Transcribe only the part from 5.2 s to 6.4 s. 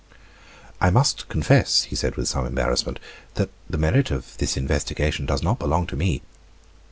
does not belong to me."